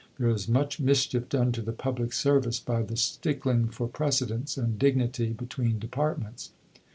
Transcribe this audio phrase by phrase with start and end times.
[0.17, 4.79] There is much mischief done to the public service by the stickling for precedence and
[4.79, 6.49] dignity between departments."